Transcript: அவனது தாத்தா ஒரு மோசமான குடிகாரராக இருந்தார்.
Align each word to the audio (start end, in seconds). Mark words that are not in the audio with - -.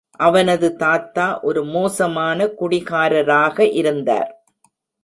அவனது 0.19 0.75
தாத்தா 0.75 1.41
ஒரு 1.41 1.65
மோசமான 1.65 2.47
குடிகாரராக 2.47 3.71
இருந்தார். 3.73 4.31